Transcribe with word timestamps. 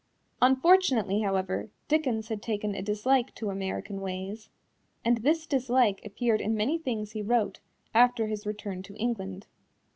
Unfortunately, 0.41 1.19
however, 1.21 1.69
Dickens 1.87 2.29
had 2.29 2.41
taken 2.41 2.73
a 2.73 2.81
dislike 2.81 3.35
to 3.35 3.51
American 3.51 4.01
ways, 4.01 4.49
and 5.05 5.17
this 5.19 5.45
dislike 5.45 6.03
appeared 6.03 6.41
in 6.41 6.55
many 6.57 6.79
things 6.79 7.11
he 7.11 7.21
wrote 7.21 7.59
after 7.93 8.25
his 8.25 8.47
return 8.47 8.81
to 8.81 8.95
England. 8.95 9.45